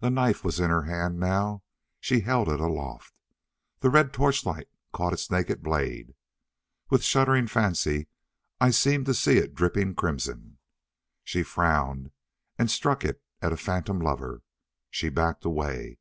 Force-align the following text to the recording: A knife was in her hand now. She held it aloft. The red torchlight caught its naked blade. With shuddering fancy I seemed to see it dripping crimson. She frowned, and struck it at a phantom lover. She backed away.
A 0.00 0.10
knife 0.10 0.44
was 0.44 0.60
in 0.60 0.70
her 0.70 0.82
hand 0.82 1.18
now. 1.18 1.64
She 1.98 2.20
held 2.20 2.48
it 2.48 2.60
aloft. 2.60 3.12
The 3.80 3.90
red 3.90 4.12
torchlight 4.12 4.68
caught 4.92 5.12
its 5.12 5.28
naked 5.28 5.60
blade. 5.60 6.14
With 6.88 7.02
shuddering 7.02 7.48
fancy 7.48 8.06
I 8.60 8.70
seemed 8.70 9.06
to 9.06 9.12
see 9.14 9.38
it 9.38 9.56
dripping 9.56 9.96
crimson. 9.96 10.58
She 11.24 11.42
frowned, 11.42 12.12
and 12.60 12.70
struck 12.70 13.04
it 13.04 13.20
at 13.42 13.52
a 13.52 13.56
phantom 13.56 13.98
lover. 13.98 14.42
She 14.88 15.08
backed 15.08 15.44
away. 15.44 15.98